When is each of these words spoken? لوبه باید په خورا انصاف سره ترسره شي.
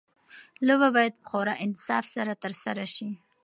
لوبه 0.65 0.89
باید 0.95 1.13
په 1.21 1.25
خورا 1.29 1.53
انصاف 1.65 2.05
سره 2.15 2.33
ترسره 2.43 2.85
شي. 2.95 3.09